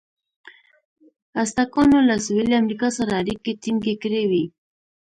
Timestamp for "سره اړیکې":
2.97-3.51